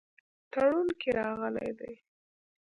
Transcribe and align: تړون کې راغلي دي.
تړون 0.51 0.87
کې 0.99 1.09
راغلي 1.19 1.69
دي. 1.79 1.93